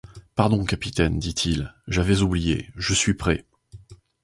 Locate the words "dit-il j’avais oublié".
1.19-2.71